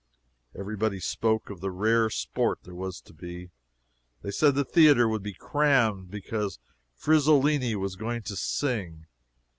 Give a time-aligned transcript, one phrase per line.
[0.57, 3.51] Every body spoke of the rare sport there was to be.
[4.23, 6.57] They said the theatre would be crammed, because
[6.95, 9.05] Frezzolini was going to sing.